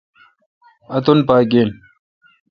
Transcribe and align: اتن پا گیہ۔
اتن 0.95 1.17
پا 1.27 1.35
گیہ۔ 1.51 1.63